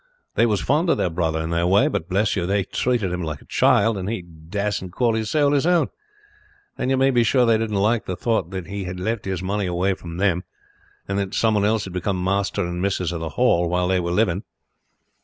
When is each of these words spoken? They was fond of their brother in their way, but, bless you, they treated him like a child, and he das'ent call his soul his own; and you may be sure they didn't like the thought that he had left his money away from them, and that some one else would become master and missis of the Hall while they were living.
They 0.33 0.47
was 0.47 0.61
fond 0.61 0.89
of 0.89 0.97
their 0.97 1.11
brother 1.11 1.39
in 1.43 1.51
their 1.51 1.67
way, 1.67 1.87
but, 1.87 2.09
bless 2.09 2.35
you, 2.35 2.47
they 2.47 2.63
treated 2.63 3.11
him 3.11 3.21
like 3.21 3.39
a 3.39 3.45
child, 3.45 3.99
and 3.99 4.09
he 4.09 4.23
das'ent 4.23 4.93
call 4.93 5.13
his 5.13 5.29
soul 5.29 5.51
his 5.51 5.67
own; 5.67 5.89
and 6.75 6.89
you 6.89 6.97
may 6.97 7.11
be 7.11 7.21
sure 7.23 7.45
they 7.45 7.59
didn't 7.59 7.75
like 7.75 8.05
the 8.05 8.15
thought 8.15 8.49
that 8.49 8.65
he 8.65 8.85
had 8.85 8.99
left 8.99 9.25
his 9.25 9.43
money 9.43 9.67
away 9.67 9.93
from 9.93 10.17
them, 10.17 10.43
and 11.07 11.19
that 11.19 11.35
some 11.35 11.53
one 11.53 11.65
else 11.65 11.85
would 11.85 11.93
become 11.93 12.23
master 12.23 12.65
and 12.65 12.81
missis 12.81 13.11
of 13.11 13.19
the 13.19 13.29
Hall 13.37 13.69
while 13.69 13.87
they 13.87 13.99
were 13.99 14.09
living. 14.09 14.41